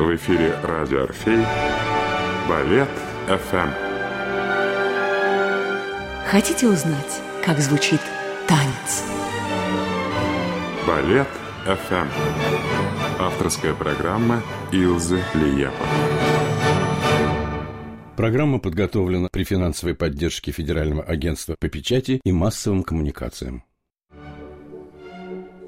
В 0.00 0.16
эфире 0.16 0.58
радио 0.62 1.02
«Орфей» 1.02 1.44
Балет 2.48 2.88
ФМ. 3.26 3.68
Хотите 6.26 6.68
узнать, 6.68 7.20
как 7.44 7.58
звучит 7.58 8.00
танец? 8.48 9.04
Балет 10.86 11.28
ФМ. 11.66 12.08
Авторская 13.18 13.74
программа 13.74 14.42
Илзы 14.72 15.22
Лиепа. 15.34 15.84
Программа 18.16 18.58
подготовлена 18.58 19.28
при 19.30 19.44
финансовой 19.44 19.94
поддержке 19.94 20.50
Федерального 20.50 21.02
агентства 21.02 21.56
по 21.60 21.68
печати 21.68 22.22
и 22.24 22.32
массовым 22.32 22.84
коммуникациям. 22.84 23.64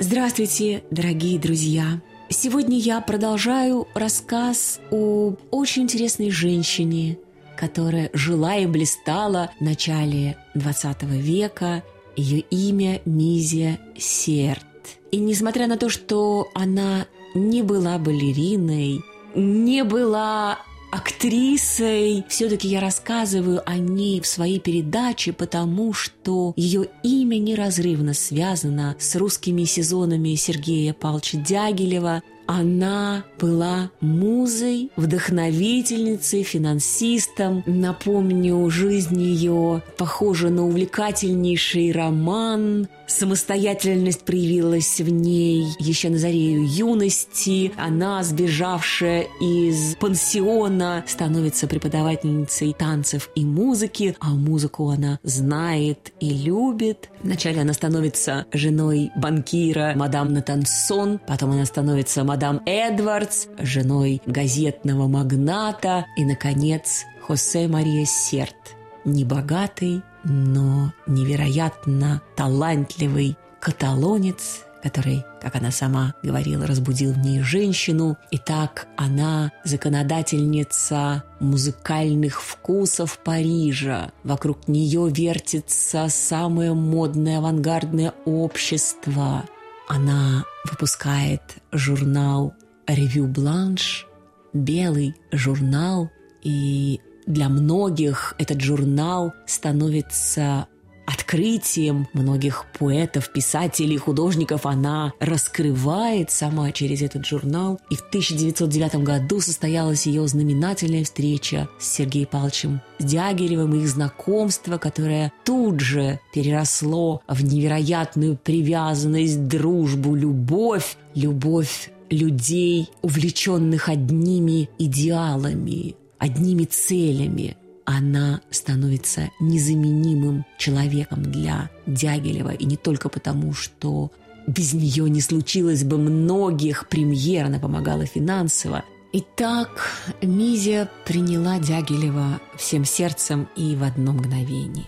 Здравствуйте, 0.00 0.84
дорогие 0.90 1.38
друзья! 1.38 2.00
Сегодня 2.32 2.78
я 2.78 3.02
продолжаю 3.02 3.86
рассказ 3.92 4.80
о 4.90 5.34
очень 5.50 5.82
интересной 5.82 6.30
женщине, 6.30 7.18
которая 7.58 8.08
жила 8.14 8.56
и 8.56 8.64
блистала 8.64 9.50
в 9.60 9.62
начале 9.62 10.38
XX 10.54 11.06
века. 11.18 11.82
Ее 12.16 12.40
имя 12.40 13.02
Мизия 13.04 13.78
Серт. 13.98 14.64
И 15.10 15.18
несмотря 15.18 15.66
на 15.66 15.76
то, 15.76 15.90
что 15.90 16.48
она 16.54 17.06
не 17.34 17.62
была 17.62 17.98
балериной, 17.98 19.02
не 19.34 19.84
была 19.84 20.58
актрисой. 20.92 22.24
Все-таки 22.28 22.68
я 22.68 22.80
рассказываю 22.80 23.62
о 23.68 23.78
ней 23.78 24.20
в 24.20 24.26
своей 24.26 24.60
передаче, 24.60 25.32
потому 25.32 25.94
что 25.94 26.52
ее 26.54 26.88
имя 27.02 27.38
неразрывно 27.38 28.12
связано 28.12 28.94
с 29.00 29.16
русскими 29.16 29.64
сезонами 29.64 30.34
Сергея 30.34 30.92
Павловича 30.92 31.38
Дягилева, 31.38 32.22
она 32.54 33.24
была 33.38 33.90
музой, 34.00 34.90
вдохновительницей, 34.96 36.42
финансистом. 36.42 37.62
Напомню, 37.66 38.68
жизнь 38.70 39.20
ее 39.20 39.82
похожа 39.96 40.48
на 40.50 40.66
увлекательнейший 40.66 41.92
роман. 41.92 42.88
Самостоятельность 43.06 44.24
проявилась 44.24 45.00
в 45.00 45.08
ней 45.08 45.66
еще 45.78 46.08
на 46.08 46.18
заре 46.18 46.64
юности. 46.64 47.72
Она, 47.76 48.22
сбежавшая 48.22 49.26
из 49.40 49.96
пансиона, 49.96 51.04
становится 51.06 51.66
преподавательницей 51.66 52.72
танцев 52.72 53.30
и 53.34 53.44
музыки, 53.44 54.16
а 54.20 54.30
музыку 54.30 54.88
она 54.88 55.18
знает 55.22 56.12
и 56.20 56.30
любит. 56.30 57.10
Вначале 57.22 57.60
она 57.60 57.72
становится 57.72 58.46
женой 58.52 59.12
банкира 59.16 59.92
мадам 59.94 60.32
Натансон, 60.32 61.20
потом 61.26 61.52
она 61.52 61.64
становится 61.64 62.24
мадам 62.24 62.60
Эдвардс, 62.66 63.46
женой 63.58 64.20
газетного 64.26 65.06
магната 65.06 66.06
и, 66.16 66.24
наконец, 66.24 67.04
Хосе 67.20 67.68
Мария 67.68 68.04
Серт, 68.04 68.56
небогатый, 69.04 70.02
но 70.24 70.92
невероятно 71.06 72.22
талантливый 72.36 73.36
каталонец, 73.60 74.64
который, 74.82 75.24
как 75.40 75.56
она 75.56 75.70
сама 75.70 76.14
говорила, 76.22 76.66
разбудил 76.66 77.12
в 77.12 77.18
ней 77.18 77.40
женщину. 77.40 78.18
И 78.30 78.38
так 78.38 78.88
она 78.96 79.52
законодательница 79.64 81.24
музыкальных 81.40 82.42
вкусов 82.42 83.18
Парижа. 83.18 84.10
Вокруг 84.24 84.68
нее 84.68 85.08
вертится 85.10 86.08
самое 86.08 86.74
модное 86.74 87.38
авангардное 87.38 88.12
общество. 88.24 89.44
Она 89.88 90.44
выпускает 90.70 91.42
журнал 91.70 92.54
«Ревью 92.86 93.26
Бланш», 93.26 94.06
белый 94.52 95.14
журнал, 95.30 96.10
и 96.42 97.00
для 97.26 97.48
многих 97.48 98.34
этот 98.38 98.60
журнал 98.60 99.32
становится 99.46 100.66
открытием 101.06 102.08
многих 102.12 102.66
поэтов, 102.78 103.32
писателей, 103.32 103.96
художников. 103.96 104.66
Она 104.66 105.12
раскрывает 105.18 106.30
сама 106.30 106.72
через 106.72 107.02
этот 107.02 107.26
журнал. 107.26 107.80
И 107.90 107.96
в 107.96 108.02
1909 108.08 108.96
году 108.96 109.40
состоялась 109.40 110.06
ее 110.06 110.26
знаменательная 110.26 111.04
встреча 111.04 111.68
с 111.78 111.88
Сергеем 111.88 112.26
Павловичем 112.26 112.80
Дягилевым, 112.98 113.74
их 113.74 113.88
знакомство, 113.88 114.78
которое 114.78 115.32
тут 115.44 115.80
же 115.80 116.20
переросло 116.32 117.22
в 117.28 117.42
невероятную 117.42 118.36
привязанность, 118.36 119.48
дружбу, 119.48 120.14
любовь, 120.14 120.96
любовь 121.14 121.90
людей, 122.10 122.90
увлеченных 123.00 123.88
одними 123.88 124.68
идеалами, 124.78 125.96
одними 126.18 126.64
целями– 126.64 127.56
она 127.84 128.40
становится 128.50 129.30
незаменимым 129.40 130.44
человеком 130.58 131.22
для 131.22 131.70
Дягилева. 131.86 132.50
И 132.50 132.64
не 132.64 132.76
только 132.76 133.08
потому, 133.08 133.52
что 133.52 134.10
без 134.46 134.72
нее 134.72 135.08
не 135.08 135.20
случилось 135.20 135.84
бы 135.84 135.98
многих 135.98 136.88
премьер, 136.88 137.46
она 137.46 137.58
помогала 137.58 138.06
финансово. 138.06 138.84
Итак, 139.12 139.90
Мизия 140.22 140.88
приняла 141.04 141.58
Дягилева 141.58 142.40
всем 142.56 142.84
сердцем 142.84 143.48
и 143.56 143.76
в 143.76 143.82
одно 143.82 144.12
мгновение. 144.12 144.86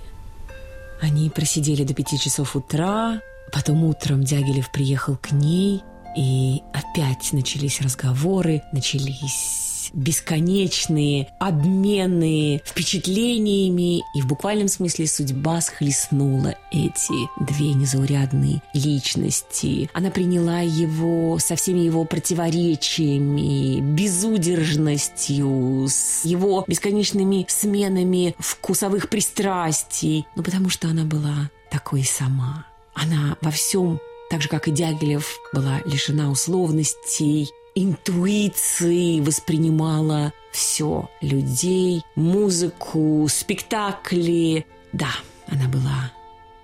Они 1.00 1.28
просидели 1.28 1.84
до 1.84 1.92
пяти 1.92 2.18
часов 2.18 2.56
утра, 2.56 3.20
потом 3.52 3.84
утром 3.84 4.22
Дягилев 4.22 4.72
приехал 4.72 5.16
к 5.20 5.32
ней, 5.32 5.82
и 6.16 6.62
опять 6.72 7.32
начались 7.32 7.80
разговоры, 7.80 8.62
начались 8.72 9.63
бесконечные 9.92 11.28
обмены 11.38 12.62
впечатлениями, 12.64 14.02
и 14.14 14.20
в 14.20 14.26
буквальном 14.26 14.68
смысле 14.68 15.06
судьба 15.06 15.60
схлестнула 15.60 16.54
эти 16.70 17.28
две 17.40 17.74
незаурядные 17.74 18.62
личности. 18.72 19.90
Она 19.92 20.10
приняла 20.10 20.60
его 20.60 21.38
со 21.38 21.56
всеми 21.56 21.80
его 21.80 22.04
противоречиями, 22.04 23.80
безудержностью, 23.80 25.86
с 25.88 26.24
его 26.24 26.64
бесконечными 26.66 27.46
сменами 27.48 28.34
вкусовых 28.38 29.08
пристрастий, 29.08 30.26
ну 30.36 30.42
потому 30.42 30.70
что 30.70 30.88
она 30.88 31.04
была 31.04 31.50
такой 31.70 32.04
сама. 32.04 32.66
Она 32.94 33.36
во 33.40 33.50
всем 33.50 34.00
так 34.30 34.42
же, 34.42 34.48
как 34.48 34.68
и 34.68 34.70
Дягилев, 34.70 35.38
была 35.52 35.80
лишена 35.84 36.30
условностей, 36.30 37.50
интуиции 37.74 39.20
воспринимала 39.20 40.32
все– 40.52 41.10
людей, 41.20 42.02
музыку, 42.14 43.26
спектакли. 43.28 44.66
Да, 44.92 45.10
она 45.48 45.68
была 45.68 46.12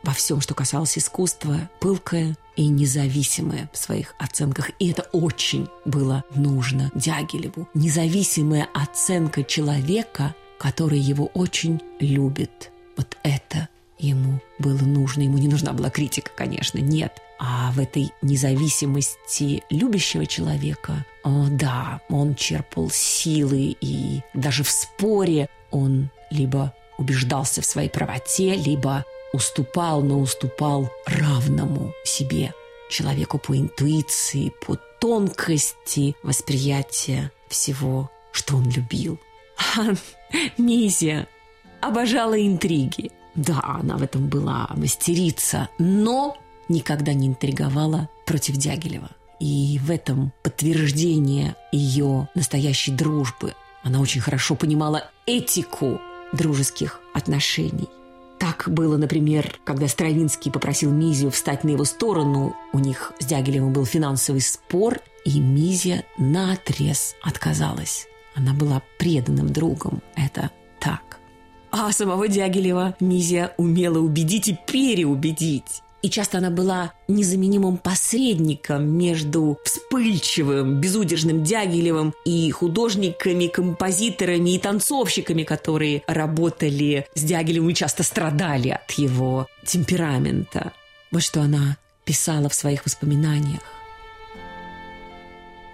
во 0.03 0.13
всем, 0.13 0.41
что 0.41 0.55
касалось 0.55 0.97
искусства, 0.97 1.69
пылкая 1.81 2.37
и 2.57 2.69
независимая 2.69 3.69
в 3.73 3.79
своих 3.79 4.15
оценках. 4.19 4.71
И 4.79 4.91
это 4.91 5.03
очень 5.13 5.69
было 5.85 6.25
нужно 6.35 6.91
Дягилеву. 6.95 7.69
Независимая 7.75 8.69
оценка 8.73 9.45
человека, 9.45 10.35
который 10.59 10.99
его 10.99 11.27
очень 11.35 11.81
любит. 11.99 12.71
Вот 12.97 13.17
это 13.23 13.69
ему 13.99 14.41
было 14.59 14.79
нужно. 14.79 15.23
Ему 15.23 15.39
не 15.39 15.49
нужна 15.49 15.73
была 15.73 15.91
критика, 15.91 16.31
конечно, 16.35 16.79
нет. 16.79 17.21
А 17.43 17.73
в 17.73 17.81
этой 17.81 18.13
независимости 18.21 19.65
любящего 19.71 20.27
человека, 20.27 21.07
о, 21.25 21.47
да, 21.49 22.03
он 22.11 22.35
черпал 22.35 22.91
силы, 22.91 23.75
и 23.81 24.21
даже 24.35 24.63
в 24.63 24.71
споре 24.71 25.49
он 25.71 26.11
либо 26.31 26.75
убеждался 26.99 27.63
в 27.63 27.65
своей 27.65 27.89
правоте, 27.89 28.57
либо 28.57 29.07
уступал, 29.33 30.03
но 30.03 30.21
уступал 30.21 30.91
равному 31.07 31.95
себе 32.05 32.53
человеку 32.91 33.39
по 33.39 33.57
интуиции, 33.57 34.53
по 34.67 34.77
тонкости 35.01 36.17
восприятия 36.23 37.33
всего, 37.49 38.11
что 38.33 38.57
он 38.57 38.69
любил. 38.69 39.19
А 39.79 39.95
Мизия 40.59 41.27
обожала 41.81 42.39
интриги. 42.39 43.13
Да, 43.35 43.61
она 43.81 43.97
в 43.97 44.03
этом 44.03 44.29
была 44.29 44.69
мастерица, 44.75 45.71
но 45.79 46.37
никогда 46.71 47.13
не 47.13 47.29
интриговала 47.29 48.09
против 48.25 48.57
Дягилева. 48.57 49.11
И 49.41 49.79
в 49.83 49.91
этом 49.91 50.33
подтверждение 50.43 51.55
ее 51.73 52.29
настоящей 52.35 52.93
дружбы. 52.93 53.55
Она 53.83 54.01
очень 54.01 54.21
хорошо 54.21 54.55
понимала 54.55 55.11
этику 55.27 56.01
дружеских 56.33 57.01
отношений. 57.15 57.89
Так 58.39 58.69
было, 58.69 58.97
например, 58.97 59.59
когда 59.65 59.87
Стравинский 59.89 60.51
попросил 60.51 60.91
Мизию 60.91 61.31
встать 61.31 61.65
на 61.65 61.71
его 61.71 61.85
сторону. 61.85 62.57
У 62.73 62.79
них 62.79 63.13
с 63.19 63.27
Дягилевым 63.27 63.73
был 63.73 63.85
финансовый 63.85 64.41
спор, 64.41 65.01
и 65.27 65.41
Мизия 65.41 66.05
наотрез 66.17 67.17
отказалась. 67.23 68.07
Она 68.35 68.55
была 68.55 68.83
преданным 68.99 69.53
другом. 69.53 70.03
Это 70.17 70.51
так. 70.79 71.19
А 71.71 71.93
самого 71.93 72.29
Дягилева 72.29 72.97
Мизия 73.01 73.53
умела 73.59 73.99
убедить 73.99 74.49
и 74.49 74.59
переубедить. 74.67 75.83
И 76.03 76.09
часто 76.09 76.39
она 76.39 76.51
была 76.51 76.93
незаменимым 77.09 77.77
посредником 77.77 78.89
между 78.89 79.59
вспыльчивым, 79.65 80.81
безудержным 80.81 81.45
Дягилевым 81.45 82.15
и 82.25 82.51
художниками, 82.51 83.49
композиторами 83.49 84.55
и 84.55 84.59
танцовщиками, 84.59 85.43
которые 85.43 86.03
работали 86.07 87.07
с 87.15 87.23
Дягилевым 87.23 87.71
и 87.71 87.75
часто 87.75 88.03
страдали 88.03 88.71
от 88.71 88.91
его 88.93 89.47
темперамента. 89.67 90.73
Вот 91.11 91.23
что 91.23 91.43
она 91.43 91.77
писала 92.05 92.49
в 92.49 92.55
своих 92.55 92.87
воспоминаниях. 92.87 93.61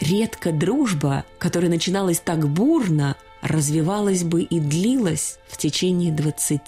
Редко 0.00 0.52
дружба, 0.52 1.25
которая 1.38 1.70
начиналась 1.70 2.19
так 2.20 2.49
бурно, 2.49 3.17
развивалась 3.43 4.25
бы 4.25 4.43
и 4.43 4.61
длилась 4.61 5.38
в 5.49 5.56
течение 5.56 6.12
20 6.12 6.61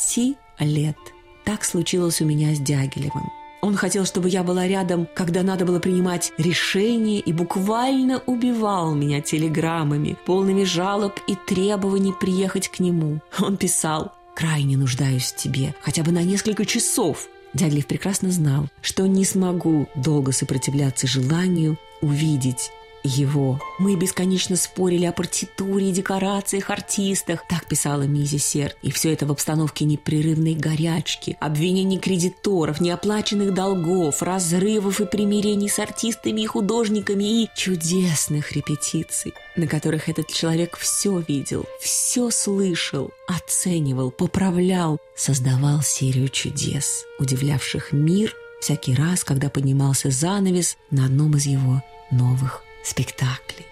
лет. 0.60 0.96
Так 1.44 1.64
случилось 1.64 2.20
у 2.20 2.25
меня 2.25 2.55
с 2.55 2.58
Дягилевым. 2.58 3.38
Он 3.60 3.75
хотел, 3.75 4.05
чтобы 4.05 4.28
я 4.28 4.43
была 4.43 4.66
рядом, 4.69 5.08
когда 5.14 5.43
надо 5.43 5.64
было 5.64 5.81
принимать 5.81 6.32
решения, 6.38 7.19
и 7.19 7.32
буквально 7.32 8.22
убивал 8.26 8.94
меня 8.94 9.20
телеграммами, 9.20 10.16
полными 10.26 10.64
жалоб 10.64 11.19
и 11.26 11.34
требований 11.34 12.12
приехать 12.12 12.69
к 12.69 12.78
нему. 12.78 13.20
Он 13.40 13.56
писал 13.56 14.12
«Крайне 14.34 14.76
нуждаюсь 14.76 15.32
в 15.32 15.37
тебе, 15.37 15.75
хотя 15.81 16.02
бы 16.02 16.12
на 16.12 16.22
несколько 16.22 16.64
часов». 16.64 17.28
Дяглев 17.55 17.87
прекрасно 17.87 18.31
знал, 18.31 18.69
что 18.82 19.06
не 19.06 19.25
смогу 19.25 19.88
долго 19.96 20.32
сопротивляться 20.32 21.06
желанию 21.06 21.78
увидеть 22.00 22.70
его. 23.04 23.60
Мы 23.78 23.96
бесконечно 23.96 24.56
спорили 24.56 25.06
о 25.06 25.12
партитуре, 25.12 25.92
декорациях, 25.92 26.70
артистах. 26.70 27.46
Так 27.48 27.66
писала 27.66 28.02
Мизи 28.02 28.38
Серд. 28.38 28.76
И 28.82 28.90
все 28.90 29.12
это 29.12 29.26
в 29.26 29.32
обстановке 29.32 29.84
непрерывной 29.84 30.54
горячки, 30.54 31.36
обвинений 31.40 31.98
кредиторов, 31.98 32.80
неоплаченных 32.80 33.54
долгов, 33.54 34.22
разрывов 34.22 35.00
и 35.00 35.06
примирений 35.06 35.68
с 35.68 35.78
артистами 35.78 36.42
и 36.42 36.46
художниками 36.46 37.42
и 37.42 37.50
чудесных 37.56 38.52
репетиций, 38.52 39.32
на 39.56 39.66
которых 39.66 40.08
этот 40.08 40.28
человек 40.28 40.76
все 40.76 41.18
видел, 41.26 41.64
все 41.80 42.30
слышал, 42.30 43.10
оценивал, 43.26 44.10
поправлял, 44.10 44.98
создавал 45.16 45.82
серию 45.82 46.28
чудес, 46.28 47.04
удивлявших 47.18 47.92
мир 47.92 48.34
всякий 48.60 48.94
раз, 48.94 49.24
когда 49.24 49.48
поднимался 49.50 50.10
занавес 50.10 50.76
на 50.90 51.06
одном 51.06 51.36
из 51.36 51.46
его 51.46 51.82
новых 52.10 52.62
спектаклей. 52.88 53.67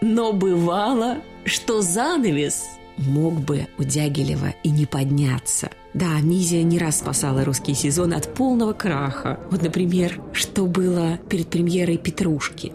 Но 0.00 0.32
бывало, 0.32 1.18
что 1.44 1.82
занавес 1.82 2.64
мог 2.98 3.34
бы 3.34 3.66
у 3.78 3.84
Дягилева 3.84 4.54
и 4.62 4.70
не 4.70 4.86
подняться. 4.86 5.70
Да, 5.94 6.20
Мизия 6.20 6.62
не 6.62 6.78
раз 6.78 6.98
спасала 6.98 7.44
русский 7.44 7.74
сезон 7.74 8.12
от 8.12 8.34
полного 8.34 8.72
краха. 8.72 9.40
Вот, 9.50 9.62
например, 9.62 10.20
что 10.32 10.66
было 10.66 11.18
перед 11.28 11.48
премьерой 11.48 11.96
«Петрушки». 11.96 12.72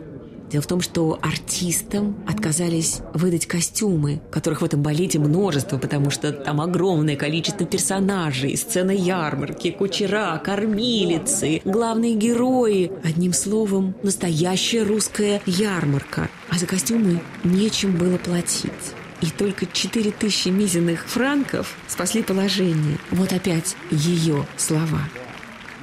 Дело 0.53 0.61
в 0.61 0.67
том, 0.67 0.81
что 0.81 1.17
артистам 1.23 2.15
отказались 2.27 2.99
выдать 3.15 3.47
костюмы, 3.47 4.21
которых 4.29 4.61
в 4.61 4.65
этом 4.65 4.83
балете 4.83 5.17
множество, 5.17 5.79
потому 5.79 6.11
что 6.11 6.31
там 6.31 6.61
огромное 6.61 7.15
количество 7.15 7.65
персонажей, 7.65 8.55
сцена 8.55 8.91
ярмарки, 8.91 9.71
кучера, 9.71 10.39
кормилицы, 10.45 11.61
главные 11.65 12.13
герои. 12.13 12.91
Одним 13.03 13.33
словом, 13.33 13.95
настоящая 14.03 14.83
русская 14.83 15.41
ярмарка. 15.47 16.29
А 16.51 16.59
за 16.59 16.67
костюмы 16.67 17.19
нечем 17.43 17.97
было 17.97 18.17
платить 18.17 18.93
и 19.21 19.31
только 19.31 19.65
4000 19.65 20.49
мизинных 20.49 21.07
франков 21.07 21.75
спасли 21.87 22.21
положение. 22.21 22.99
Вот 23.09 23.33
опять 23.33 23.75
ее 23.89 24.45
слова. 24.57 24.99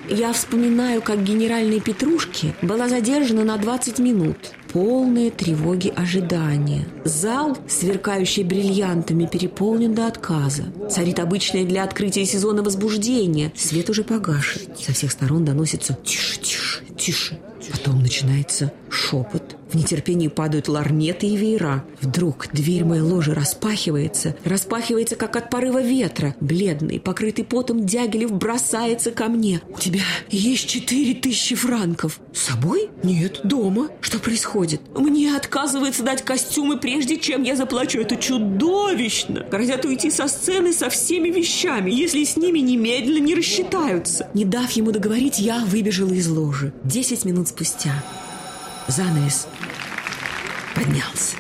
Я 0.08 0.32
вспоминаю, 0.32 1.02
как 1.02 1.22
генеральной 1.22 1.81
Петрушки 1.81 2.55
была 2.62 2.88
задержана 2.88 3.44
на 3.44 3.56
20 3.56 3.99
минут 3.99 4.52
полные 4.72 5.31
тревоги 5.31 5.93
ожидания. 5.94 6.87
Зал, 7.05 7.56
сверкающий 7.69 8.44
бриллиантами, 8.44 9.26
переполнен 9.26 9.94
до 9.94 10.06
отказа. 10.06 10.64
Царит 10.90 11.19
обычное 11.19 11.64
для 11.64 11.84
открытия 11.84 12.25
сезона 12.25 12.62
возбуждение. 12.62 13.52
Свет 13.56 13.90
уже 13.90 14.05
погашен. 14.05 14.62
Со 14.78 14.93
всех 14.93 15.12
сторон 15.12 15.44
доносится 15.44 15.99
«тише, 16.05 16.40
тише, 16.40 16.82
тише». 16.96 17.38
Потом 17.70 18.02
начинается 18.02 18.72
шепот. 18.90 19.56
В 19.70 19.76
нетерпении 19.76 20.26
падают 20.26 20.66
ларнеты 20.66 21.28
и 21.28 21.37
веера. 21.37 21.84
Вдруг 22.00 22.48
дверь 22.52 22.84
моей 22.84 23.02
ложи 23.02 23.32
распахивается. 23.32 24.34
Распахивается, 24.44 25.14
как 25.14 25.37
от 25.37 25.48
порыва 25.48 25.81
ветра. 25.81 26.34
Бледный, 26.40 26.98
покрытый 26.98 27.44
потом 27.44 27.87
Дягилев 27.87 28.32
бросается 28.32 29.12
ко 29.12 29.28
мне. 29.28 29.62
«У 29.69 29.78
тебя 29.78 30.00
есть 30.28 30.69
четыре 30.69 31.14
тысячи 31.14 31.54
франков». 31.54 32.20
«С 32.32 32.42
собой?» 32.42 32.88
«Нет, 33.04 33.40
дома». 33.44 33.90
«Что 34.00 34.19
происходит?» 34.19 34.81
«Мне 34.96 35.36
отказывается 35.36 36.02
дать 36.02 36.22
костюмы, 36.22 36.76
прежде 36.76 37.16
чем 37.16 37.44
я 37.44 37.54
заплачу. 37.54 38.00
Это 38.00 38.16
чудовищно!» 38.16 39.46
Грозят 39.50 39.84
уйти 39.84 40.10
со 40.10 40.26
сцены 40.26 40.72
со 40.72 40.90
всеми 40.90 41.28
вещами, 41.28 41.93
если 41.93 42.25
с 42.25 42.36
ними 42.36 42.58
немедленно 42.58 43.25
не 43.25 43.34
рассчитаются. 43.36 44.28
Не 44.34 44.44
дав 44.44 44.70
ему 44.72 44.90
договорить, 44.90 45.38
я 45.38 45.64
выбежала 45.64 46.12
из 46.12 46.28
ложи. 46.28 46.72
Десять 46.82 47.25
минут 47.25 47.48
спустя 47.48 48.02
занавес 48.90 49.46
поднялся. 50.75 51.37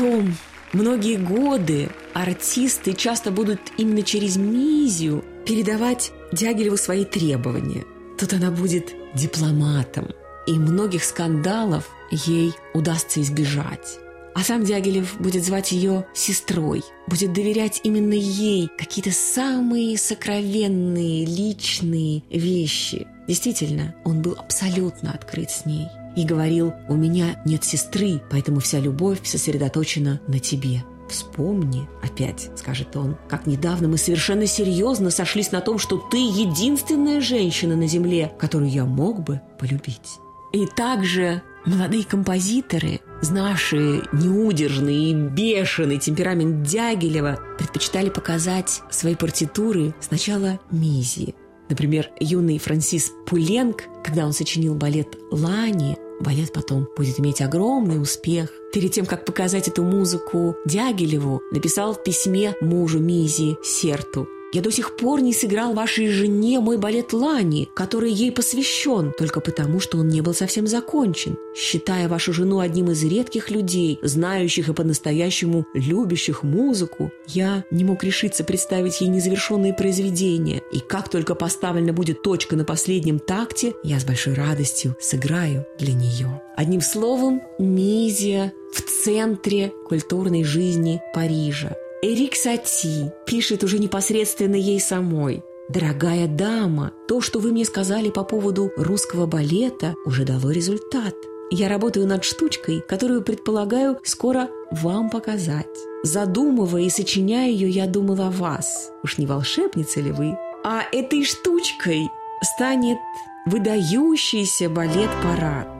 Потом 0.00 0.34
многие 0.72 1.16
годы 1.16 1.90
артисты 2.14 2.94
часто 2.94 3.30
будут 3.30 3.60
именно 3.76 4.02
через 4.02 4.36
Мизию 4.36 5.22
передавать 5.46 6.12
Дягилеву 6.32 6.76
свои 6.76 7.04
требования. 7.04 7.84
Тут 8.18 8.32
она 8.32 8.50
будет 8.50 8.94
дипломатом, 9.14 10.08
и 10.46 10.52
многих 10.52 11.04
скандалов 11.04 11.88
ей 12.10 12.54
удастся 12.72 13.20
избежать. 13.20 13.98
А 14.34 14.42
сам 14.42 14.64
Дягилев 14.64 15.20
будет 15.20 15.44
звать 15.44 15.72
ее 15.72 16.06
сестрой, 16.14 16.82
будет 17.06 17.32
доверять 17.32 17.80
именно 17.82 18.14
ей 18.14 18.70
какие-то 18.78 19.10
самые 19.10 19.98
сокровенные, 19.98 21.26
личные 21.26 22.22
вещи. 22.30 23.06
Действительно, 23.26 23.94
он 24.04 24.22
был 24.22 24.36
абсолютно 24.38 25.12
открыт 25.12 25.50
с 25.50 25.66
ней 25.66 25.88
и 26.16 26.24
говорил, 26.24 26.74
у 26.88 26.94
меня 26.94 27.40
нет 27.44 27.64
сестры, 27.64 28.22
поэтому 28.30 28.60
вся 28.60 28.78
любовь 28.78 29.20
сосредоточена 29.24 30.20
на 30.26 30.38
тебе. 30.38 30.84
Вспомни, 31.08 31.88
опять, 32.02 32.50
скажет 32.56 32.96
он, 32.96 33.16
как 33.28 33.46
недавно 33.46 33.88
мы 33.88 33.98
совершенно 33.98 34.46
серьезно 34.46 35.10
сошлись 35.10 35.50
на 35.50 35.60
том, 35.60 35.78
что 35.78 35.96
ты 35.98 36.18
единственная 36.18 37.20
женщина 37.20 37.74
на 37.74 37.88
земле, 37.88 38.32
которую 38.38 38.70
я 38.70 38.84
мог 38.84 39.24
бы 39.24 39.40
полюбить. 39.58 40.18
И 40.52 40.66
также 40.66 41.42
молодые 41.66 42.04
композиторы, 42.04 43.00
знавшие 43.22 44.02
неудержный 44.12 45.10
и 45.10 45.14
бешеный 45.14 45.98
темперамент 45.98 46.62
Дягилева, 46.62 47.40
предпочитали 47.58 48.08
показать 48.08 48.82
свои 48.90 49.14
партитуры 49.16 49.94
сначала 50.00 50.60
Мизи. 50.70 51.34
Например, 51.70 52.10
юный 52.18 52.58
Франсис 52.58 53.12
Пуленк, 53.26 53.84
когда 54.04 54.26
он 54.26 54.32
сочинил 54.32 54.74
балет 54.74 55.16
«Лани», 55.30 55.96
балет 56.20 56.52
потом 56.52 56.86
будет 56.96 57.18
иметь 57.18 57.40
огромный 57.40 58.02
успех. 58.02 58.50
Перед 58.74 58.92
тем, 58.92 59.06
как 59.06 59.24
показать 59.24 59.68
эту 59.68 59.84
музыку 59.84 60.56
Дягилеву, 60.66 61.40
написал 61.52 61.94
в 61.94 62.02
письме 62.02 62.54
мужу 62.60 62.98
Мизи 62.98 63.56
Серту– 63.62 64.28
я 64.52 64.62
до 64.62 64.72
сих 64.72 64.96
пор 64.96 65.20
не 65.20 65.32
сыграл 65.32 65.74
вашей 65.74 66.08
жене 66.08 66.60
мой 66.60 66.76
балет 66.76 67.12
Лани, 67.12 67.68
который 67.74 68.10
ей 68.12 68.32
посвящен, 68.32 69.12
только 69.16 69.40
потому, 69.40 69.80
что 69.80 69.98
он 69.98 70.08
не 70.08 70.20
был 70.20 70.34
совсем 70.34 70.66
закончен. 70.66 71.36
Считая 71.54 72.08
вашу 72.08 72.32
жену 72.32 72.58
одним 72.58 72.90
из 72.90 73.02
редких 73.04 73.50
людей, 73.50 73.98
знающих 74.02 74.68
и 74.68 74.72
по-настоящему 74.74 75.66
любящих 75.74 76.42
музыку, 76.42 77.12
я 77.28 77.64
не 77.70 77.84
мог 77.84 78.02
решиться 78.02 78.42
представить 78.42 79.00
ей 79.00 79.08
незавершенные 79.08 79.72
произведения. 79.72 80.62
И 80.72 80.80
как 80.80 81.08
только 81.08 81.34
поставлена 81.34 81.92
будет 81.92 82.22
точка 82.22 82.56
на 82.56 82.64
последнем 82.64 83.18
такте, 83.18 83.74
я 83.84 84.00
с 84.00 84.04
большой 84.04 84.34
радостью 84.34 84.96
сыграю 85.00 85.64
для 85.78 85.94
нее. 85.94 86.42
Одним 86.56 86.80
словом, 86.80 87.42
Мизия 87.58 88.52
в 88.72 88.82
центре 88.82 89.72
культурной 89.88 90.44
жизни 90.44 91.00
Парижа. 91.14 91.76
Эрик 92.02 92.34
Сати 92.34 93.12
пишет 93.26 93.62
уже 93.62 93.78
непосредственно 93.78 94.54
ей 94.54 94.80
самой. 94.80 95.42
«Дорогая 95.68 96.26
дама, 96.26 96.92
то, 97.06 97.20
что 97.20 97.40
вы 97.40 97.52
мне 97.52 97.64
сказали 97.66 98.08
по 98.08 98.24
поводу 98.24 98.72
русского 98.76 99.26
балета, 99.26 99.94
уже 100.06 100.24
дало 100.24 100.50
результат. 100.50 101.14
Я 101.50 101.68
работаю 101.68 102.06
над 102.06 102.24
штучкой, 102.24 102.80
которую 102.80 103.22
предполагаю 103.22 103.98
скоро 104.02 104.48
вам 104.70 105.10
показать. 105.10 105.66
Задумывая 106.02 106.82
и 106.82 106.90
сочиняя 106.90 107.50
ее, 107.50 107.68
я 107.68 107.86
думала 107.86 108.28
о 108.28 108.30
вас. 108.30 108.90
Уж 109.02 109.18
не 109.18 109.26
волшебница 109.26 110.00
ли 110.00 110.10
вы? 110.10 110.38
А 110.64 110.82
этой 110.92 111.22
штучкой 111.24 112.08
станет 112.42 112.98
выдающийся 113.46 114.70
балет-парад. 114.70 115.79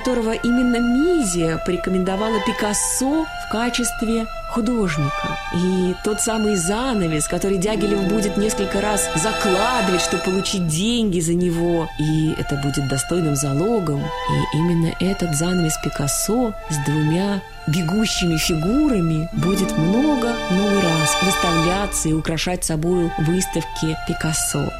Которого 0.00 0.32
именно 0.32 0.78
Мизия 0.78 1.58
порекомендовала 1.58 2.40
Пикассо 2.46 3.26
в 3.26 3.52
качестве 3.52 4.26
художника. 4.48 5.36
И 5.54 5.94
тот 6.02 6.22
самый 6.22 6.56
занавес, 6.56 7.28
который 7.28 7.58
Дягилев 7.58 8.08
будет 8.08 8.38
несколько 8.38 8.80
раз 8.80 9.06
закладывать, 9.16 10.00
чтобы 10.00 10.22
получить 10.22 10.66
деньги 10.68 11.20
за 11.20 11.34
него. 11.34 11.86
И 11.98 12.32
это 12.38 12.56
будет 12.56 12.88
достойным 12.88 13.36
залогом. 13.36 14.00
И 14.00 14.56
именно 14.56 14.94
этот 15.00 15.36
занавес 15.36 15.76
Пикассо 15.84 16.54
с 16.70 16.76
двумя 16.86 17.42
бегущими 17.66 18.38
фигурами 18.38 19.28
будет 19.34 19.76
много-много 19.76 20.82
раз 20.82 21.22
выставляться 21.22 22.08
и 22.08 22.14
украшать 22.14 22.64
собою 22.64 23.12
выставки 23.18 23.98
Пикассо. 24.08 24.70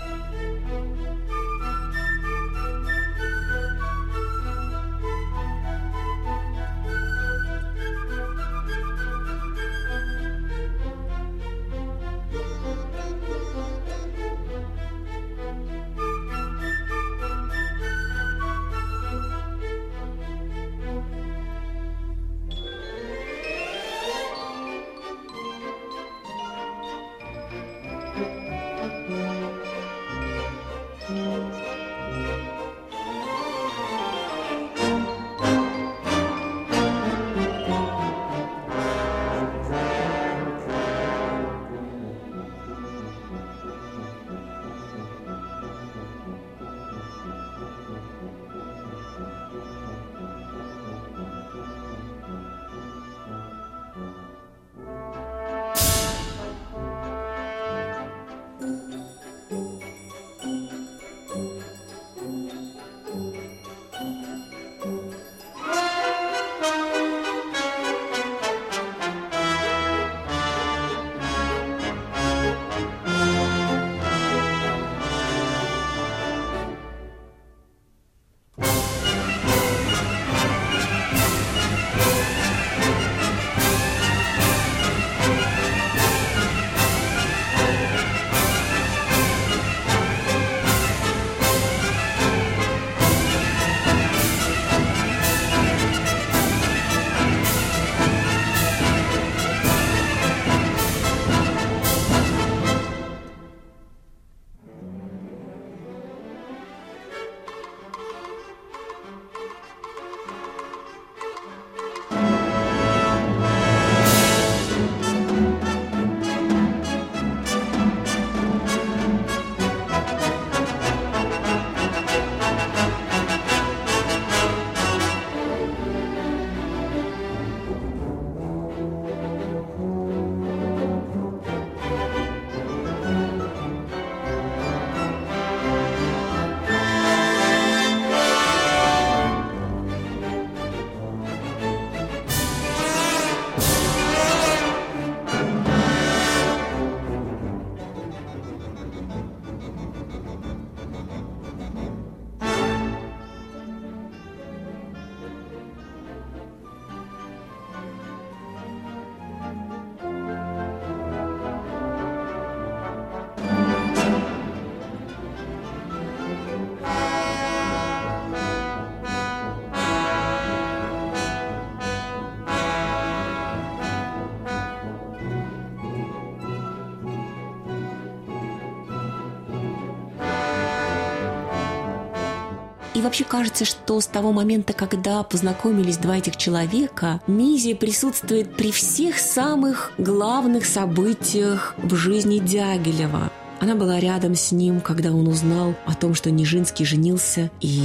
И 183.01 183.03
вообще 183.03 183.25
кажется, 183.25 183.65
что 183.65 183.99
с 183.99 184.07
того 184.07 184.31
момента, 184.31 184.75
когда 184.75 185.23
познакомились 185.23 185.97
два 185.97 186.19
этих 186.19 186.37
человека, 186.37 187.23
Мизия 187.27 187.75
присутствует 187.75 188.55
при 188.55 188.71
всех 188.71 189.19
самых 189.19 189.93
главных 189.97 190.67
событиях 190.67 191.75
в 191.79 191.95
жизни 191.95 192.41
Дягилева. 192.41 193.33
Она 193.59 193.75
была 193.75 194.01
рядом 194.01 194.35
с 194.35 194.53
ним, 194.53 194.83
когда 194.83 195.13
он 195.13 195.29
узнал 195.29 195.75
о 195.87 195.95
том, 195.95 196.15
что 196.15 196.31
Нижинский 196.31 196.85
женился, 196.85 197.51
и 197.63 197.83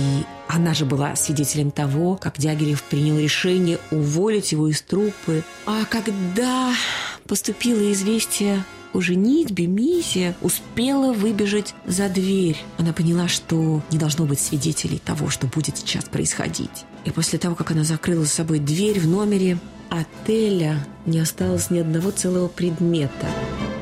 она 0.50 0.74
же 0.74 0.84
была 0.84 1.16
свидетелем 1.16 1.72
того, 1.72 2.18
как 2.18 2.38
Дягилев 2.38 2.84
принял 2.84 3.18
решение 3.18 3.80
уволить 3.92 4.52
его 4.52 4.68
из 4.68 4.82
труппы. 4.82 5.46
А 5.66 5.86
когда 5.86 6.74
поступило 7.26 7.90
известие 7.94 8.66
о 8.96 9.02
женитьбе, 9.02 9.68
Мизия 9.68 10.36
успела 10.42 11.12
выбежать 11.12 11.76
за 11.86 12.08
дверь. 12.08 12.58
Она 12.78 12.94
поняла, 12.94 13.28
что 13.28 13.82
не 13.92 13.98
должно 13.98 14.26
быть 14.26 14.40
свидетелей 14.40 15.00
того, 15.00 15.30
что 15.30 15.48
будет 15.48 15.78
сейчас 15.78 16.06
происходить. 16.06 16.86
И 17.04 17.12
после 17.12 17.38
того, 17.38 17.56
как 17.56 17.72
она 17.72 17.84
закрыла 17.84 18.24
за 18.24 18.30
собой 18.30 18.60
дверь 18.60 19.00
в 19.00 19.08
номере 19.08 19.58
отеля, 19.90 20.86
не 21.06 21.20
осталось 21.20 21.70
ни 21.70 21.80
одного 21.80 22.12
целого 22.12 22.48
предмета– 22.48 23.28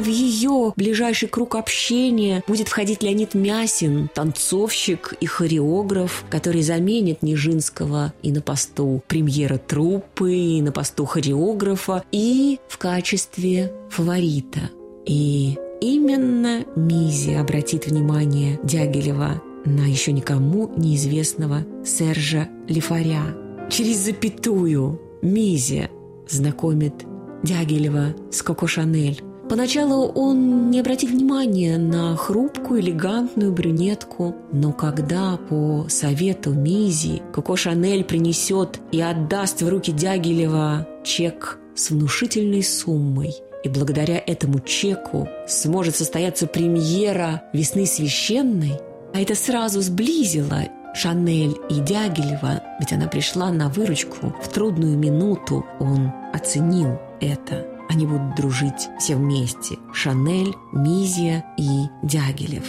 в 0.00 0.06
ее 0.06 0.72
ближайший 0.76 1.28
круг 1.28 1.54
общения 1.54 2.42
будет 2.46 2.68
входить 2.68 3.02
Леонид 3.02 3.34
Мясин, 3.34 4.10
танцовщик 4.14 5.14
и 5.20 5.26
хореограф, 5.26 6.24
который 6.30 6.62
заменит 6.62 7.22
Нижинского 7.22 8.12
и 8.22 8.32
на 8.32 8.40
посту 8.40 9.02
премьера 9.06 9.58
труппы, 9.58 10.34
и 10.34 10.62
на 10.62 10.72
посту 10.72 11.04
хореографа, 11.04 12.04
и 12.10 12.58
в 12.68 12.78
качестве 12.78 13.72
фаворита. 13.90 14.70
И 15.06 15.58
именно 15.80 16.64
Мизи 16.76 17.34
обратит 17.34 17.86
внимание 17.86 18.58
Дягилева 18.62 19.42
на 19.64 19.82
еще 19.82 20.12
никому 20.12 20.72
неизвестного 20.76 21.64
Сержа 21.84 22.48
Лифаря. 22.68 23.22
Через 23.68 23.98
запятую 23.98 25.00
Мизи 25.22 25.90
знакомит 26.28 26.94
Дягилева 27.42 28.14
с 28.30 28.42
Коко 28.42 28.66
Шанель, 28.66 29.22
Поначалу 29.50 30.06
он 30.12 30.70
не 30.70 30.78
обратит 30.78 31.10
внимания 31.10 31.76
на 31.76 32.16
хрупкую, 32.16 32.82
элегантную 32.82 33.50
брюнетку, 33.50 34.36
но 34.52 34.72
когда 34.72 35.36
по 35.48 35.86
совету 35.88 36.52
Мизи 36.52 37.20
Коко 37.32 37.56
Шанель 37.56 38.04
принесет 38.04 38.78
и 38.92 39.00
отдаст 39.00 39.62
в 39.62 39.68
руки 39.68 39.90
Дягилева 39.90 40.86
чек 41.02 41.58
с 41.74 41.90
внушительной 41.90 42.62
суммой, 42.62 43.34
и 43.64 43.68
благодаря 43.68 44.22
этому 44.24 44.60
чеку 44.60 45.28
сможет 45.48 45.96
состояться 45.96 46.46
премьера 46.46 47.42
«Весны 47.52 47.86
священной», 47.86 48.74
а 49.12 49.20
это 49.20 49.34
сразу 49.34 49.80
сблизило 49.80 50.68
Шанель 50.94 51.56
и 51.68 51.80
Дягилева, 51.80 52.62
ведь 52.78 52.92
она 52.92 53.08
пришла 53.08 53.50
на 53.50 53.68
выручку 53.68 54.32
в 54.44 54.46
трудную 54.46 54.96
минуту, 54.96 55.66
он 55.80 56.12
оценил 56.32 57.00
это. 57.20 57.69
Они 57.90 58.06
будут 58.06 58.36
дружить 58.36 58.88
все 59.00 59.16
вместе. 59.16 59.76
Шанель, 59.92 60.54
Мизия 60.72 61.44
и 61.58 61.86
Дягилев. 62.04 62.64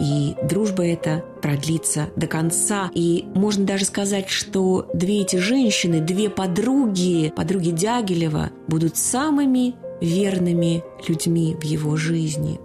И 0.00 0.36
дружба 0.48 0.86
эта 0.86 1.24
продлится 1.42 2.10
до 2.14 2.28
конца. 2.28 2.88
И 2.94 3.24
можно 3.34 3.64
даже 3.64 3.84
сказать, 3.84 4.28
что 4.28 4.88
две 4.94 5.22
эти 5.22 5.36
женщины, 5.36 6.00
две 6.00 6.30
подруги, 6.30 7.32
подруги 7.34 7.70
Дягилева, 7.70 8.50
будут 8.68 8.96
самыми 8.96 9.74
верными 10.00 10.84
людьми 11.08 11.56
в 11.60 11.64
его 11.64 11.96
жизни. 11.96 12.60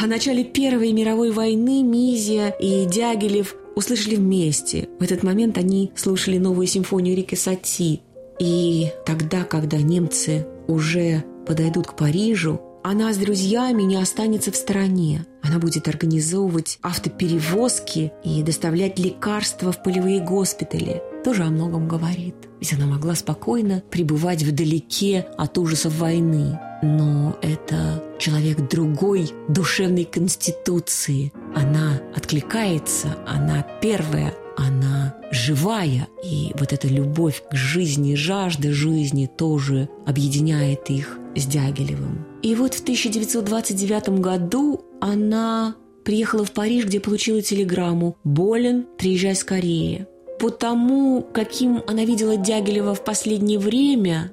О 0.00 0.06
начале 0.06 0.44
Первой 0.44 0.92
мировой 0.92 1.32
войны 1.32 1.82
Мизия 1.82 2.50
и 2.50 2.86
Дягилев 2.86 3.56
услышали 3.74 4.14
вместе. 4.14 4.88
В 5.00 5.02
этот 5.02 5.24
момент 5.24 5.58
они 5.58 5.90
слушали 5.96 6.38
новую 6.38 6.68
симфонию 6.68 7.16
Рики 7.16 7.34
Сати. 7.34 8.00
И 8.38 8.92
тогда, 9.04 9.42
когда 9.42 9.78
немцы 9.78 10.46
уже 10.68 11.24
подойдут 11.46 11.86
к 11.86 11.96
Парижу, 11.96 12.60
она 12.84 13.12
с 13.12 13.16
друзьями 13.16 13.82
не 13.82 13.96
останется 13.96 14.50
в 14.50 14.56
стороне. 14.56 15.24
Она 15.42 15.58
будет 15.58 15.86
организовывать 15.86 16.78
автоперевозки 16.82 18.12
и 18.24 18.42
доставлять 18.42 18.98
лекарства 18.98 19.70
в 19.70 19.82
полевые 19.82 20.20
госпитали. 20.20 21.00
Тоже 21.24 21.44
о 21.44 21.50
многом 21.50 21.86
говорит. 21.86 22.34
Ведь 22.58 22.72
она 22.72 22.86
могла 22.86 23.14
спокойно 23.14 23.82
пребывать 23.90 24.42
вдалеке 24.42 25.28
от 25.38 25.58
ужасов 25.58 25.96
войны. 25.98 26.58
Но 26.82 27.36
это 27.40 28.02
человек 28.18 28.68
другой 28.68 29.30
душевной 29.48 30.04
конституции. 30.04 31.32
Она 31.54 32.00
откликается, 32.16 33.16
она 33.26 33.64
первая 33.80 34.34
она 34.56 34.91
живая, 35.32 36.08
и 36.22 36.52
вот 36.58 36.72
эта 36.72 36.86
любовь 36.86 37.42
к 37.50 37.56
жизни, 37.56 38.14
жажда 38.14 38.72
жизни 38.72 39.26
тоже 39.26 39.88
объединяет 40.06 40.90
их 40.90 41.18
с 41.34 41.46
Дягилевым. 41.46 42.24
И 42.42 42.54
вот 42.54 42.74
в 42.74 42.82
1929 42.82 44.20
году 44.20 44.84
она 45.00 45.74
приехала 46.04 46.44
в 46.44 46.52
Париж, 46.52 46.84
где 46.84 47.00
получила 47.00 47.40
телеграмму 47.40 48.16
«Болен, 48.24 48.86
приезжай 48.98 49.34
скорее». 49.34 50.06
По 50.38 50.50
тому, 50.50 51.24
каким 51.32 51.82
она 51.86 52.04
видела 52.04 52.36
Дягилева 52.36 52.94
в 52.94 53.04
последнее 53.04 53.58
время, 53.58 54.32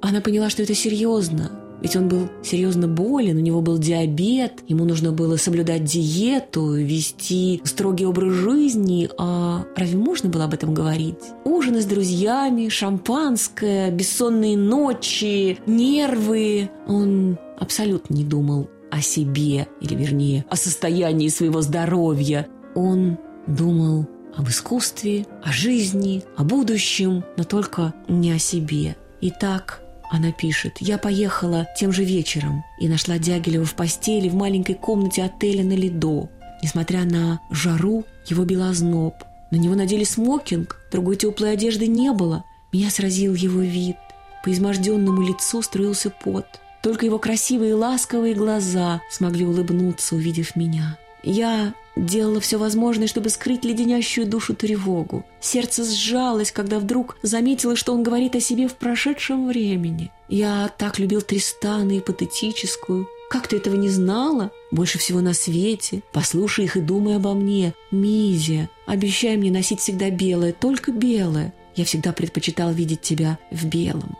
она 0.00 0.20
поняла, 0.20 0.48
что 0.48 0.62
это 0.62 0.74
серьезно. 0.74 1.59
Ведь 1.82 1.96
он 1.96 2.08
был 2.08 2.28
серьезно 2.42 2.88
болен, 2.88 3.36
у 3.36 3.40
него 3.40 3.60
был 3.60 3.78
диабет, 3.78 4.62
ему 4.68 4.84
нужно 4.84 5.12
было 5.12 5.36
соблюдать 5.36 5.84
диету, 5.84 6.74
вести 6.74 7.60
строгий 7.64 8.06
образ 8.06 8.32
жизни. 8.34 9.08
А 9.18 9.64
разве 9.76 9.98
можно 9.98 10.28
было 10.28 10.44
об 10.44 10.54
этом 10.54 10.74
говорить? 10.74 11.16
Ужины 11.44 11.80
с 11.80 11.86
друзьями, 11.86 12.68
шампанское, 12.68 13.90
бессонные 13.90 14.56
ночи, 14.56 15.58
нервы. 15.66 16.70
Он 16.86 17.38
абсолютно 17.58 18.14
не 18.14 18.24
думал 18.24 18.68
о 18.90 19.00
себе, 19.00 19.68
или 19.80 19.94
вернее, 19.94 20.44
о 20.50 20.56
состоянии 20.56 21.28
своего 21.28 21.62
здоровья. 21.62 22.48
Он 22.74 23.18
думал 23.46 24.06
об 24.36 24.48
искусстве, 24.48 25.26
о 25.42 25.52
жизни, 25.52 26.22
о 26.36 26.44
будущем, 26.44 27.24
но 27.36 27.44
только 27.44 27.94
не 28.08 28.32
о 28.32 28.38
себе. 28.38 28.96
Итак, 29.20 29.82
она 30.10 30.32
пишет, 30.32 30.78
я 30.80 30.98
поехала 30.98 31.68
тем 31.76 31.92
же 31.92 32.02
вечером 32.02 32.64
и 32.80 32.88
нашла 32.88 33.18
Дягилева 33.18 33.64
в 33.64 33.74
постели 33.74 34.28
в 34.28 34.34
маленькой 34.34 34.74
комнате 34.74 35.22
отеля 35.22 35.62
на 35.62 35.74
Лидо. 35.74 36.28
Несмотря 36.62 37.04
на 37.04 37.40
жару, 37.48 38.04
его 38.26 38.44
бил 38.44 38.64
озноб. 38.64 39.14
На 39.52 39.56
него 39.56 39.76
надели 39.76 40.02
смокинг, 40.02 40.80
другой 40.90 41.14
теплой 41.16 41.52
одежды 41.52 41.86
не 41.86 42.12
было. 42.12 42.44
Меня 42.72 42.90
сразил 42.90 43.34
его 43.34 43.60
вид. 43.60 43.96
По 44.44 44.52
изможденному 44.52 45.22
лицу 45.22 45.62
струился 45.62 46.10
пот. 46.10 46.46
Только 46.82 47.06
его 47.06 47.18
красивые 47.18 47.74
ласковые 47.74 48.34
глаза 48.34 49.00
смогли 49.10 49.44
улыбнуться, 49.44 50.16
увидев 50.16 50.56
меня. 50.56 50.98
Я 51.22 51.74
Делала 52.00 52.40
все 52.40 52.56
возможное, 52.56 53.08
чтобы 53.08 53.28
скрыть 53.28 53.64
леденящую 53.64 54.26
душу 54.26 54.54
тревогу. 54.54 55.26
Сердце 55.40 55.84
сжалось, 55.84 56.52
когда 56.52 56.78
вдруг 56.78 57.18
заметила, 57.22 57.76
что 57.76 57.92
он 57.92 58.02
говорит 58.02 58.34
о 58.36 58.40
себе 58.40 58.68
в 58.68 58.74
прошедшем 58.74 59.48
времени. 59.48 60.10
Я 60.28 60.70
так 60.78 60.98
любил 60.98 61.20
Тристана 61.20 61.92
и 61.92 62.00
патетическую. 62.00 63.06
Как 63.28 63.48
ты 63.48 63.56
этого 63.56 63.74
не 63.74 63.90
знала? 63.90 64.50
Больше 64.70 64.98
всего 64.98 65.20
на 65.20 65.34
свете. 65.34 66.02
Послушай 66.12 66.64
их 66.64 66.76
и 66.76 66.80
думай 66.80 67.16
обо 67.16 67.34
мне. 67.34 67.74
Мизия, 67.90 68.70
обещай 68.86 69.36
мне 69.36 69.50
носить 69.50 69.80
всегда 69.80 70.10
белое, 70.10 70.52
только 70.52 70.92
белое. 70.92 71.52
Я 71.76 71.84
всегда 71.84 72.12
предпочитал 72.12 72.72
видеть 72.72 73.02
тебя 73.02 73.38
в 73.50 73.66
белом. 73.66 74.16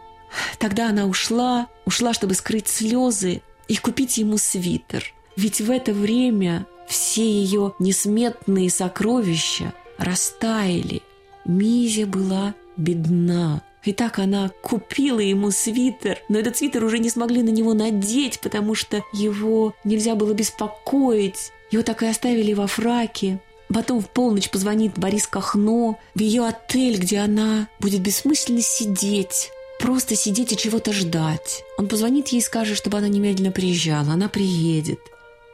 Тогда 0.58 0.90
она 0.90 1.06
ушла, 1.06 1.68
ушла, 1.86 2.12
чтобы 2.14 2.34
скрыть 2.34 2.68
слезы 2.68 3.42
и 3.68 3.76
купить 3.76 4.18
ему 4.18 4.38
свитер. 4.38 5.14
Ведь 5.36 5.60
в 5.60 5.70
это 5.70 5.92
время 5.92 6.66
все 6.90 7.22
ее 7.22 7.74
несметные 7.78 8.68
сокровища 8.68 9.72
растаяли. 9.96 11.02
Мизя 11.44 12.04
была 12.04 12.54
бедна. 12.76 13.62
И 13.84 13.92
так 13.92 14.18
она 14.18 14.50
купила 14.60 15.20
ему 15.20 15.52
свитер, 15.52 16.18
но 16.28 16.38
этот 16.38 16.56
свитер 16.56 16.84
уже 16.84 16.98
не 16.98 17.08
смогли 17.08 17.42
на 17.42 17.50
него 17.50 17.72
надеть, 17.74 18.40
потому 18.40 18.74
что 18.74 19.02
его 19.12 19.72
нельзя 19.84 20.16
было 20.16 20.34
беспокоить. 20.34 21.52
Его 21.70 21.84
так 21.84 22.02
и 22.02 22.06
оставили 22.06 22.52
во 22.52 22.66
фраке. 22.66 23.40
Потом 23.72 24.00
в 24.00 24.10
полночь 24.10 24.50
позвонит 24.50 24.98
Борис 24.98 25.28
Кахно 25.28 25.96
в 26.16 26.20
ее 26.20 26.44
отель, 26.44 26.98
где 26.98 27.18
она 27.18 27.68
будет 27.78 28.00
бессмысленно 28.00 28.62
сидеть, 28.62 29.50
просто 29.78 30.16
сидеть 30.16 30.52
и 30.52 30.56
чего-то 30.56 30.92
ждать. 30.92 31.62
Он 31.78 31.86
позвонит 31.86 32.28
ей 32.28 32.40
и 32.40 32.44
скажет, 32.44 32.76
чтобы 32.76 32.98
она 32.98 33.06
немедленно 33.06 33.52
приезжала. 33.52 34.12
Она 34.12 34.28
приедет. 34.28 34.98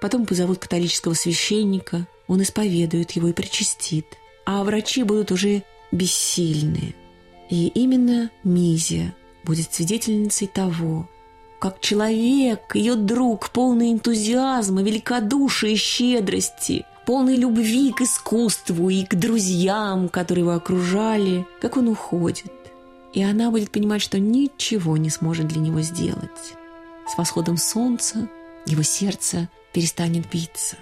Потом 0.00 0.26
позовут 0.26 0.58
католического 0.58 1.14
священника, 1.14 2.06
он 2.28 2.42
исповедует 2.42 3.12
его 3.12 3.28
и 3.28 3.32
причастит. 3.32 4.06
А 4.44 4.62
врачи 4.62 5.02
будут 5.02 5.32
уже 5.32 5.62
бессильны. 5.92 6.94
И 7.48 7.68
именно 7.68 8.30
Мизия 8.44 9.14
будет 9.44 9.72
свидетельницей 9.72 10.48
того, 10.48 11.08
как 11.60 11.80
человек, 11.80 12.74
ее 12.74 12.96
друг, 12.96 13.50
полный 13.50 13.92
энтузиазма, 13.92 14.82
великодушия 14.82 15.70
и 15.70 15.76
щедрости, 15.76 16.84
полный 17.06 17.36
любви 17.36 17.92
к 17.92 18.02
искусству 18.02 18.90
и 18.90 19.04
к 19.04 19.14
друзьям, 19.14 20.08
которые 20.08 20.42
его 20.42 20.54
окружали, 20.54 21.46
как 21.60 21.76
он 21.76 21.88
уходит. 21.88 22.52
И 23.14 23.22
она 23.22 23.50
будет 23.50 23.70
понимать, 23.70 24.02
что 24.02 24.18
ничего 24.18 24.96
не 24.96 25.08
сможет 25.08 25.48
для 25.48 25.60
него 25.60 25.80
сделать. 25.80 26.54
С 27.08 27.16
восходом 27.16 27.56
солнца 27.56 28.28
его 28.66 28.82
сердце 28.82 29.48
перестанет 29.76 30.26
биться. 30.30 30.78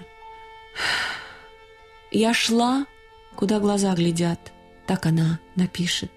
Я 2.11 2.33
шла, 2.33 2.85
куда 3.35 3.59
глаза 3.59 3.93
глядят, 3.93 4.39
так 4.87 5.05
она 5.05 5.39
напишет. 5.57 6.11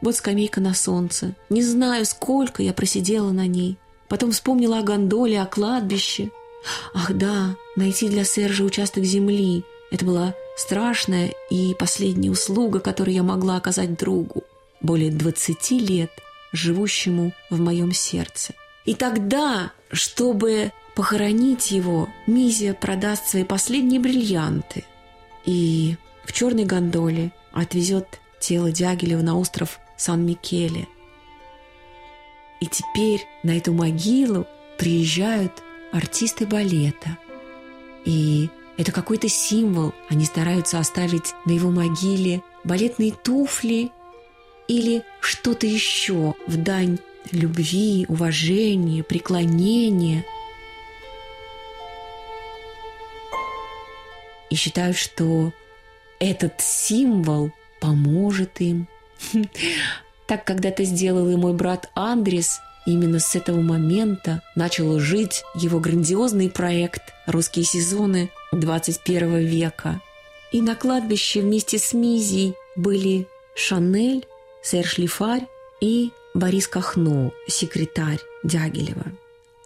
Вот 0.00 0.16
скамейка 0.16 0.60
на 0.60 0.74
солнце. 0.74 1.36
Не 1.48 1.62
знаю, 1.62 2.04
сколько 2.04 2.60
я 2.60 2.72
просидела 2.72 3.30
на 3.30 3.46
ней. 3.46 3.78
Потом 4.08 4.32
вспомнила 4.32 4.80
о 4.80 4.82
гондоле, 4.82 5.40
о 5.40 5.46
кладбище. 5.46 6.32
Ах 6.92 7.12
да, 7.12 7.54
найти 7.76 8.08
для 8.08 8.24
Сержа 8.24 8.64
участок 8.64 9.04
земли. 9.04 9.62
Это 9.92 10.04
была 10.04 10.34
страшная 10.56 11.32
и 11.50 11.72
последняя 11.78 12.32
услуга, 12.32 12.80
которую 12.80 13.14
я 13.14 13.22
могла 13.22 13.58
оказать 13.58 13.96
другу, 13.96 14.42
более 14.80 15.12
двадцати 15.12 15.78
лет 15.78 16.10
живущему 16.52 17.32
в 17.48 17.60
моем 17.60 17.92
сердце. 17.92 18.54
И 18.86 18.94
тогда, 18.96 19.70
чтобы 19.92 20.72
похоронить 20.98 21.70
его, 21.70 22.08
Мизия 22.26 22.74
продаст 22.74 23.28
свои 23.28 23.44
последние 23.44 24.00
бриллианты 24.00 24.84
и 25.46 25.94
в 26.24 26.32
черной 26.32 26.64
гондоле 26.64 27.30
отвезет 27.52 28.20
тело 28.40 28.72
Дягилева 28.72 29.22
на 29.22 29.38
остров 29.38 29.78
Сан-Микеле. 29.96 30.88
И 32.60 32.66
теперь 32.66 33.24
на 33.44 33.56
эту 33.56 33.72
могилу 33.74 34.48
приезжают 34.76 35.62
артисты 35.92 36.46
балета. 36.46 37.16
И 38.04 38.50
это 38.76 38.90
какой-то 38.90 39.28
символ. 39.28 39.94
Они 40.08 40.24
стараются 40.24 40.80
оставить 40.80 41.32
на 41.44 41.52
его 41.52 41.70
могиле 41.70 42.42
балетные 42.64 43.12
туфли 43.12 43.92
или 44.66 45.04
что-то 45.20 45.68
еще 45.68 46.34
в 46.48 46.56
дань 46.56 46.98
любви, 47.30 48.04
уважения, 48.08 49.04
преклонения. 49.04 50.24
И 54.50 54.54
считают, 54.54 54.96
что 54.96 55.52
этот 56.18 56.60
символ 56.60 57.50
поможет 57.80 58.60
им. 58.60 58.88
Так 60.26 60.44
когда-то 60.44 60.84
сделал 60.84 61.26
и 61.30 61.36
мой 61.36 61.54
брат 61.54 61.88
Андрес. 61.94 62.60
Именно 62.86 63.18
с 63.18 63.34
этого 63.34 63.62
момента 63.62 64.42
начал 64.56 64.98
жить 64.98 65.42
его 65.54 65.80
грандиозный 65.80 66.50
проект 66.50 67.00
«Русские 67.26 67.64
сезоны 67.64 68.30
21 68.52 69.38
века». 69.38 70.02
И 70.52 70.60
на 70.60 70.74
кладбище 70.74 71.40
вместе 71.40 71.78
с 71.78 71.94
Мизей 71.94 72.54
были 72.76 73.26
Шанель, 73.54 74.26
Серж 74.62 74.98
Лифарь 74.98 75.46
и 75.80 76.10
Борис 76.34 76.68
Кахно, 76.68 77.32
секретарь 77.46 78.20
Дягилева. 78.42 79.06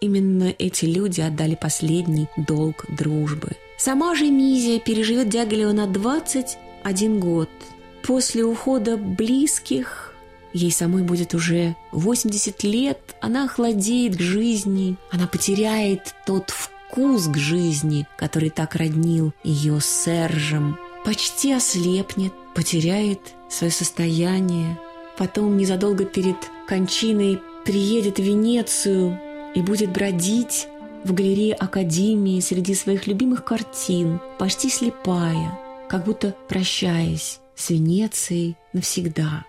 Именно 0.01 0.55
эти 0.59 0.85
люди 0.85 1.21
отдали 1.21 1.55
последний 1.55 2.29
долг 2.37 2.85
дружбы. 2.89 3.51
Сама 3.85 4.15
же 4.15 4.31
Мизия 4.31 4.79
переживет 4.79 5.29
Дягилева 5.29 5.73
на 5.73 5.89
21 5.89 7.19
год– 7.19 7.51
После 8.03 8.45
ухода 8.45 8.97
близких 8.97 10.13
ей 10.53 10.73
самой 10.73 11.03
будет 11.03 11.35
уже 11.35 11.77
80 11.93 12.63
лет, 12.65 12.99
она 13.21 13.45
охладеет 13.45 14.17
к 14.17 14.21
жизни, 14.21 14.97
она 15.11 15.27
потеряет 15.27 16.15
тот 16.27 16.51
вкус 16.51 17.29
к 17.29 17.37
жизни, 17.37 18.07
который 18.17 18.51
так 18.51 18.75
роднил 18.75 19.33
ее 19.45 19.81
с 19.81 19.87
Сержем, 19.87 20.79
почти 21.05 21.53
ослепнет, 21.53 22.33
потеряет 22.55 23.21
свое 23.49 23.73
состояние, 23.73 24.79
потом 25.17 25.57
незадолго 25.57 26.05
перед 26.05 26.37
кончиной 26.69 27.41
приедет 27.65 28.19
в 28.19 28.23
Венецию 28.23 29.19
и 29.55 29.61
будет 29.63 29.91
бродить 29.91 30.67
в 31.05 31.13
галерее 31.13 31.55
Академии 31.55 32.41
среди 32.41 32.75
своих 32.75 33.07
любимых 33.07 33.45
картин, 33.45 34.21
почти 34.39 34.69
слепая, 34.69 35.59
как 35.89 36.05
будто 36.05 36.35
прощаясь 36.49 37.41
с 37.55 37.71
Венецией 37.71 38.57
навсегда. 38.73 39.45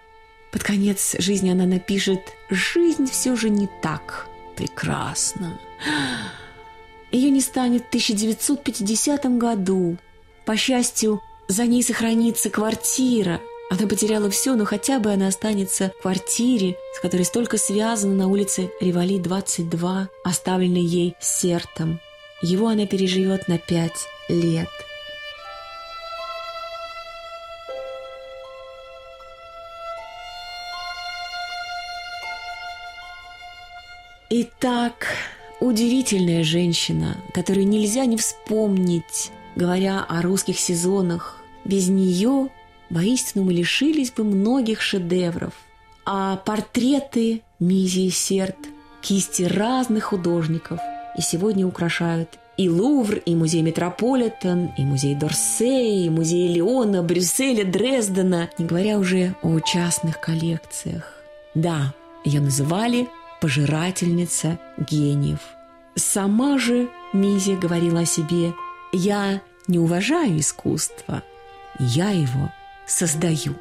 Под 0.51 0.63
конец 0.63 1.15
жизни 1.19 1.49
она 1.49 1.65
напишет 1.65 2.19
«Жизнь 2.49 3.09
все 3.09 3.35
же 3.35 3.49
не 3.49 3.67
так 3.81 4.27
прекрасна». 4.55 5.59
Ее 7.11 7.29
не 7.29 7.41
станет 7.41 7.83
в 7.83 7.87
1950 7.89 9.37
году. 9.37 9.97
По 10.45 10.57
счастью, 10.57 11.21
за 11.47 11.65
ней 11.65 11.83
сохранится 11.83 12.49
квартира. 12.49 13.39
Она 13.73 13.87
потеряла 13.87 14.29
все, 14.29 14.53
но 14.53 14.65
хотя 14.65 14.99
бы 14.99 15.11
она 15.11 15.27
останется 15.27 15.91
в 15.97 16.03
квартире, 16.03 16.77
с 16.95 16.99
которой 16.99 17.23
столько 17.23 17.57
связано 17.57 18.13
на 18.13 18.27
улице 18.27 18.69
Ревали 18.79 19.17
22, 19.17 20.09
оставленной 20.23 20.83
ей 20.83 21.15
сертом. 21.19 21.99
Его 22.43 22.67
она 22.67 22.85
переживет 22.85 23.47
на 23.47 23.57
пять 23.57 24.07
лет– 24.29 24.69
Итак, 34.35 35.15
удивительная 35.59 36.43
женщина, 36.43 37.17
которую 37.35 37.67
нельзя 37.67 38.05
не 38.05 38.17
вспомнить, 38.17 39.31
говоря 39.55 40.03
о 40.09 40.23
русских 40.23 40.59
сезонах. 40.59 41.37
Без 41.65 41.87
нее, 41.87 42.49
воистину, 42.93 43.45
мы 43.45 43.53
лишились 43.53 44.11
бы 44.11 44.23
многих 44.23 44.81
шедевров. 44.81 45.53
А 46.05 46.37
портреты 46.37 47.41
Мизии 47.59 48.09
Серт, 48.09 48.57
кисти 49.01 49.43
разных 49.43 50.05
художников 50.05 50.79
и 51.17 51.21
сегодня 51.21 51.65
украшают 51.65 52.39
и 52.57 52.69
Лувр, 52.69 53.15
и 53.15 53.35
музей 53.35 53.61
Метрополитен, 53.61 54.71
и 54.77 54.83
музей 54.83 55.15
Дорсей, 55.15 56.05
и 56.05 56.09
музей 56.09 56.53
Леона, 56.53 57.01
Брюсселя, 57.01 57.65
Дрездена, 57.65 58.49
не 58.57 58.65
говоря 58.65 58.99
уже 58.99 59.35
о 59.41 59.59
частных 59.59 60.19
коллекциях. 60.19 61.13
Да, 61.55 61.93
ее 62.23 62.41
называли 62.41 63.07
пожирательница 63.41 64.59
гениев. 64.77 65.39
Сама 65.95 66.59
же 66.59 66.89
Мизия 67.11 67.57
говорила 67.57 68.01
о 68.01 68.05
себе 68.05 68.53
«Я 68.91 69.41
не 69.67 69.79
уважаю 69.79 70.39
искусство, 70.39 71.23
я 71.79 72.09
его 72.09 72.51
создаю». 72.87 73.55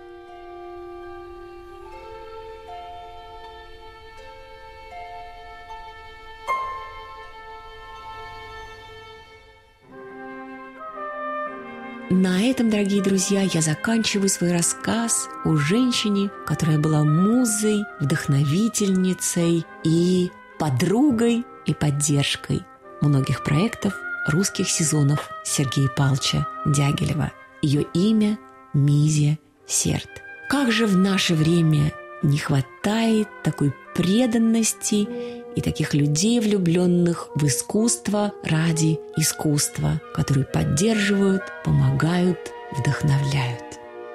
На 12.15 12.43
этом, 12.43 12.69
дорогие 12.69 13.03
друзья, 13.03 13.41
я 13.41 13.63
заканчиваю 13.63 14.29
свой 14.29 14.53
рассказ 14.53 15.31
о 15.47 15.57
женщине, 15.57 16.31
которая 16.47 16.79
была 16.79 17.05
музой, 17.05 17.85
вдохновительницей 18.01 19.65
и 19.83 20.31
подругой 20.59 21.43
и 21.65 21.73
поддержкой 21.73 22.65
многих 23.01 23.43
проектов 23.43 23.95
русских 24.29 24.69
сезонов 24.69 25.31
Сергея 25.43 25.89
Палча 25.89 26.47
Дягилева. 26.67 27.33
Ее 27.63 27.87
имя 27.95 28.39
Мизия 28.75 29.39
Серд. 29.67 30.09
Как 30.49 30.73
же 30.73 30.87
в 30.87 30.97
наше 30.97 31.35
время 31.35 31.93
не 32.23 32.39
хватает 32.39 33.29
такой 33.43 33.73
преданности 33.95 35.09
и 35.55 35.61
таких 35.61 35.93
людей, 35.93 36.41
влюбленных 36.41 37.29
в 37.35 37.47
искусство 37.47 38.33
ради 38.43 38.99
искусства, 39.17 40.01
которые 40.15 40.47
поддерживают, 40.47 41.43
помогают, 41.65 42.39
вдохновляют. 42.79 43.65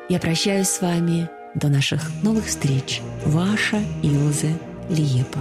Я 0.09 0.19
прощаюсь 0.19 0.69
с 0.69 0.81
вами 0.81 1.29
до 1.53 1.69
наших 1.69 2.01
новых 2.23 2.45
встреч. 2.45 3.01
Ваша 3.25 3.81
Илза 4.01 4.49
Лиепа. 4.89 5.39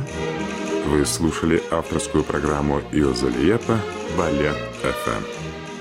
Вы 0.88 1.06
слушали 1.06 1.62
авторскую 1.70 2.24
программу 2.24 2.80
Илза 2.92 3.28
Лиепа 3.28 3.80
«Балет 4.16 4.56
ФМ». 4.82 5.22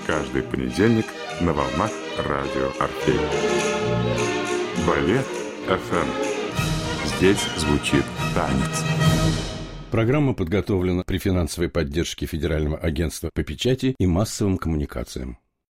Каждый 0.07 0.43
понедельник 0.43 1.05
на 1.41 1.53
волнах 1.53 1.91
радио 2.17 2.71
«Орфей». 2.79 3.19
Балет 4.87 5.25
ФМ. 5.67 6.07
Здесь 7.05 7.43
звучит 7.57 8.03
танец. 8.33 8.83
Программа 9.91 10.33
подготовлена 10.33 11.03
при 11.05 11.17
финансовой 11.17 11.69
поддержке 11.69 12.25
Федерального 12.25 12.77
агентства 12.77 13.29
по 13.33 13.43
печати 13.43 13.95
и 13.99 14.05
массовым 14.05 14.57
коммуникациям. 14.57 15.37